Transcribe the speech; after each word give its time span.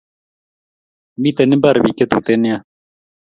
Miten 1.21 1.49
pik 1.51 1.55
imbar 1.55 1.77
che 1.97 2.05
tuten 2.11 2.39
nea 2.41 2.57